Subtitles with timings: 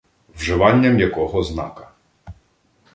[0.35, 1.87] Вживання м'якого знака